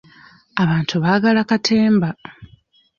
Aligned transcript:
Abantu 0.61 0.95
baagala 1.03 1.41
katemba. 1.49 2.09